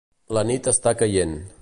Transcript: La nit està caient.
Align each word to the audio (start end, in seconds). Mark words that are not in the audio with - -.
La 0.37 0.43
nit 0.53 0.71
està 0.73 0.97
caient. 1.05 1.41